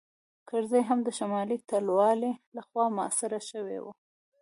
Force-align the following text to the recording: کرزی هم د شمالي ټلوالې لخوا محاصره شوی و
کرزی 0.49 0.81
هم 0.89 0.99
د 1.03 1.09
شمالي 1.17 1.57
ټلوالې 1.69 2.31
لخوا 2.57 2.85
محاصره 2.97 3.39
شوی 3.49 3.77
و 3.81 3.85